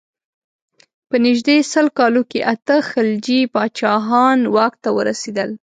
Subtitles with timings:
[1.09, 5.49] په نژدې سل کالو کې اته خلجي پاچاهان واک ته ورسېدل.